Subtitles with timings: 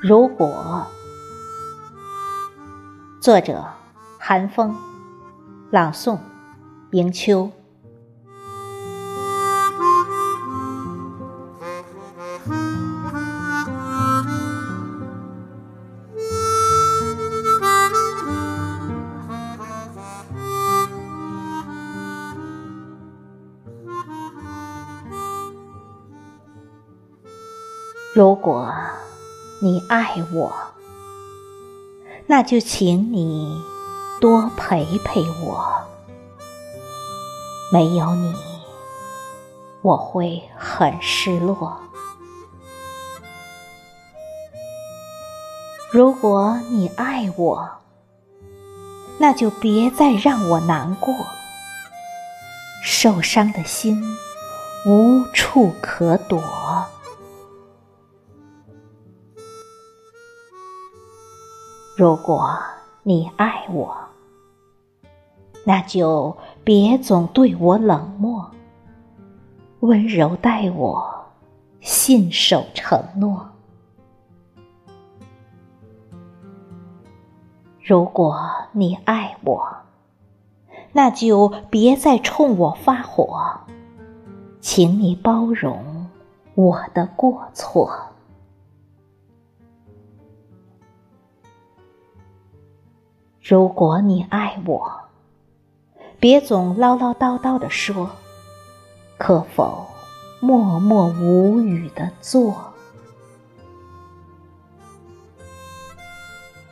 [0.00, 0.86] 如果，
[3.20, 3.64] 作者
[4.16, 4.72] 韩风，
[5.72, 6.16] 朗诵
[6.92, 7.50] 迎秋。
[28.14, 28.72] 如果
[29.60, 30.52] 你爱我，
[32.28, 33.60] 那就请你
[34.20, 35.68] 多陪陪我。
[37.72, 38.32] 没有你，
[39.82, 41.76] 我会很失落。
[45.90, 47.68] 如果你爱我，
[49.18, 51.12] 那就别再让我难过。
[52.84, 54.00] 受伤的心
[54.86, 56.40] 无处可躲。
[61.98, 62.56] 如果
[63.02, 63.92] 你爱我，
[65.64, 68.52] 那就别总对我冷漠，
[69.80, 71.24] 温柔待我，
[71.80, 73.48] 信守承诺。
[77.82, 79.68] 如果你爱我，
[80.92, 83.42] 那就别再冲我发火，
[84.60, 86.08] 请你包容
[86.54, 87.90] 我的过错。
[93.48, 94.92] 如果你爱我，
[96.20, 98.10] 别总唠唠叨叨的说，
[99.16, 99.86] 可否
[100.38, 102.54] 默默无语的做？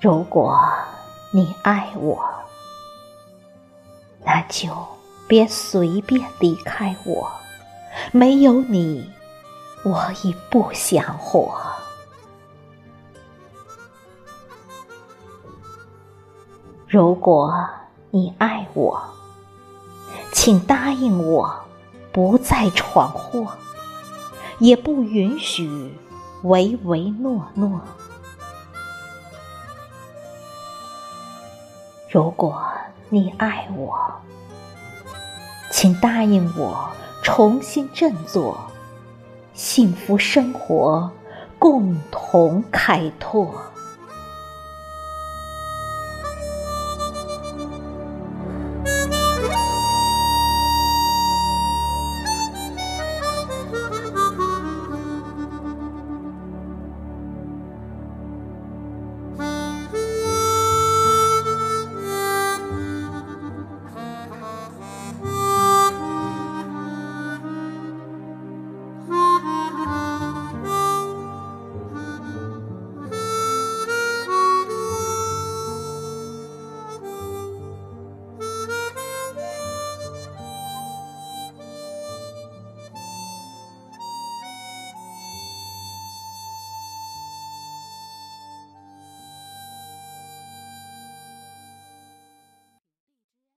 [0.00, 0.58] 如果
[1.30, 2.24] 你爱我，
[4.24, 4.74] 那就
[5.28, 7.30] 别随便离开我，
[8.12, 9.12] 没有你，
[9.84, 11.54] 我已不想活。
[16.92, 17.66] 如果
[18.10, 19.02] 你爱我，
[20.30, 21.50] 请答应我，
[22.12, 23.46] 不再闯祸，
[24.58, 25.96] 也不允许
[26.42, 27.80] 唯唯诺诺。
[32.10, 32.62] 如果
[33.08, 33.98] 你爱我，
[35.70, 36.90] 请答应我，
[37.22, 38.54] 重新振作，
[39.54, 41.10] 幸福生活
[41.58, 43.71] 共同开拓。